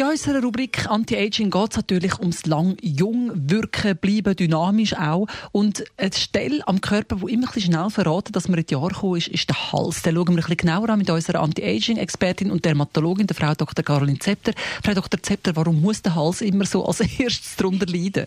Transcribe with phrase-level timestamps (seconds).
[0.00, 5.26] in unserer Rubrik Anti-Aging geht es natürlich ums lang jung wirken, bleiben, dynamisch auch.
[5.52, 8.88] Und eine Stelle am Körper, die immer ein schnell verraten, dass man in die Jahre
[8.88, 10.00] gekommen ist, ist der Hals.
[10.00, 13.84] Den schauen wir ein bisschen genauer an mit unserer Anti-Aging-Expertin und Dermatologin, der Frau Dr.
[13.84, 14.52] Caroline Zepter.
[14.82, 15.22] Frau Dr.
[15.22, 18.26] Zepter, warum muss der Hals immer so als erstes darunter leiden?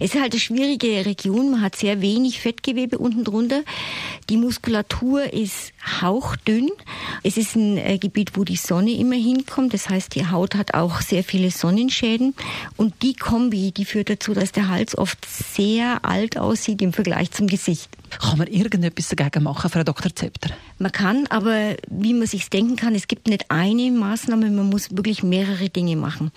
[0.00, 1.52] Es ist halt eine schwierige Region.
[1.52, 3.62] Man hat sehr wenig Fettgewebe unten drunter.
[4.28, 6.68] Die Muskulatur ist hauchdünn.
[7.22, 9.72] Es ist ein äh, Gebiet, wo die Sonne immer hinkommt.
[9.72, 12.34] Das heißt, die Haut hat auch auch sehr viele Sonnenschäden.
[12.76, 17.30] Und die Kombi, die führt dazu, dass der Hals oft sehr alt aussieht im Vergleich
[17.30, 17.88] zum Gesicht.
[18.18, 20.14] Kann man irgendetwas dagegen machen, Frau Dr.
[20.14, 20.50] Zepter?
[20.78, 24.90] Man kann, aber wie man sich denken kann, es gibt nicht eine Maßnahme, man muss
[24.96, 26.32] wirklich mehrere Dinge machen.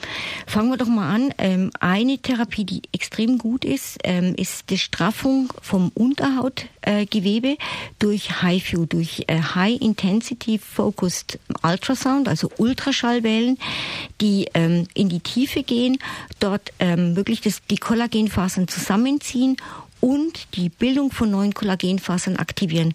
[0.45, 1.33] Fangen wir doch mal an.
[1.37, 7.57] Ähm, eine Therapie, die extrem gut ist, ähm, ist die Straffung vom Unterhautgewebe
[7.99, 13.57] durch HIFU, durch äh, High Intensity Focused Ultrasound, also Ultraschallwellen,
[14.21, 15.97] die ähm, in die Tiefe gehen,
[16.39, 19.57] dort wirklich die Kollagenfasern zusammenziehen
[20.03, 22.93] und die Bildung von neuen Kollagenfasern aktivieren.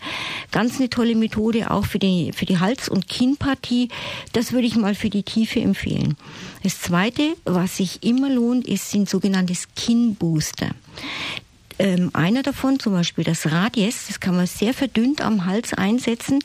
[0.50, 3.88] Ganz eine tolle Methode auch für die, für die Hals- und Kinnpartie.
[4.34, 6.18] Das würde ich mal für die Tiefe empfehlen.
[6.64, 10.68] Das zweite, was sich immer lohnt, ist, sind sogenannte Skin-Booster.
[11.78, 16.40] Ähm, einer davon, zum Beispiel das Radies, das kann man sehr verdünnt am Hals einsetzen.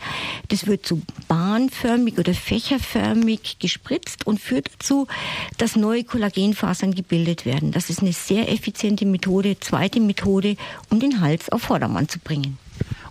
[0.49, 5.07] Das wird so bahnförmig oder fächerförmig gespritzt und führt dazu,
[5.57, 7.71] dass neue Kollagenfasern gebildet werden.
[7.71, 10.55] Das ist eine sehr effiziente Methode, zweite Methode,
[10.89, 12.57] um den Hals auf Vordermann zu bringen.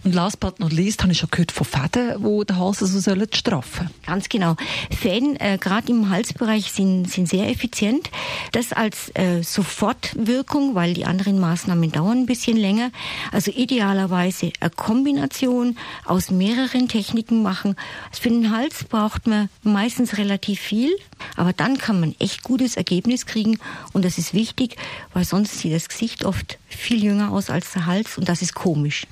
[0.04, 2.98] Und last but not least habe ich schon gehört von Fäden, die den Hals also
[2.98, 4.56] sollen straffen Ganz genau.
[4.90, 8.10] Fäden, äh, gerade im Halsbereich, sind, sind sehr effizient.
[8.50, 12.90] Das als äh, Sofortwirkung, weil die anderen Maßnahmen dauern ein bisschen länger.
[13.30, 17.76] Also idealerweise eine Kombination aus mehreren Techniken machen.
[18.10, 20.90] Also für den Hals braucht man meistens relativ viel,
[21.36, 23.58] aber dann kann man echt gutes Ergebnis kriegen.
[23.92, 24.76] Und das ist wichtig,
[25.12, 28.54] weil sonst sieht das Gesicht oft viel jünger aus als der Hals und das ist
[28.54, 29.06] komisch.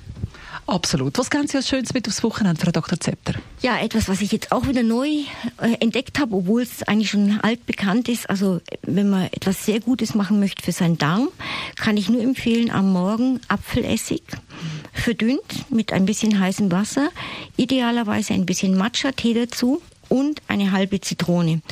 [0.71, 1.19] Absolut.
[1.19, 3.01] Was kennen Sie als Schönes mit aufs Wochenende, Frau Dr.
[3.01, 3.35] Zepter?
[3.61, 5.09] Ja, etwas, was ich jetzt auch wieder neu
[5.59, 8.31] äh, entdeckt habe, obwohl es eigentlich schon altbekannt ist.
[8.31, 11.29] Also wenn man etwas sehr Gutes machen möchte für seinen Darm,
[11.75, 14.23] kann ich nur empfehlen, am Morgen Apfelessig
[14.93, 17.11] verdünnt mit ein bisschen heißem Wasser,
[17.57, 21.63] idealerweise ein bisschen Matcha-Tee dazu und eine halbe Zitrone.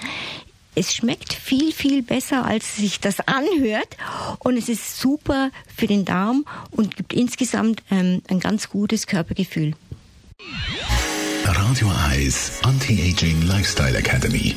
[0.79, 3.97] Es schmeckt viel, viel besser, als sich das anhört.
[4.39, 9.75] Und es ist super für den Darm und gibt insgesamt ähm, ein ganz gutes Körpergefühl.
[11.45, 14.55] Radio Eyes Anti-Aging Lifestyle Academy.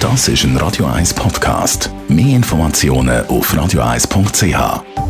[0.00, 1.90] Das ist ein Radio 1 Podcast.
[2.08, 5.09] Mehr Informationen auf radio1.ch.